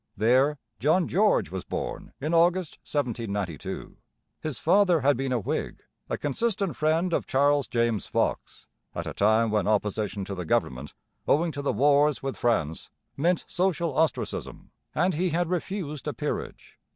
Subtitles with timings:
[0.17, 3.97] There John George was born in August 1792.
[4.39, 9.13] His father had been a Whig, a consistent friend of Charles James Fox, at a
[9.13, 10.95] time when opposition to the government,
[11.27, 16.79] owing to the wars with France, meant social ostracism; and he had refused a peerage.